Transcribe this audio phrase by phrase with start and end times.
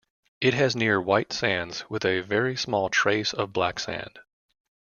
[0.41, 4.17] It has near white sands with a very small trace of black sand.